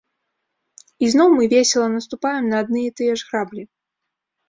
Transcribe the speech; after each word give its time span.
І 1.03 1.09
зноў 1.15 1.29
мы 1.37 1.43
весела 1.53 1.87
наступаем 1.99 2.51
на 2.57 2.65
адны 2.67 2.79
і 2.89 2.97
тыя 2.99 3.13
ж 3.23 3.33
граблі. 3.33 3.63